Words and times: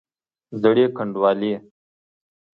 زړې 0.61 0.85
ګنډوالې! 0.97 1.53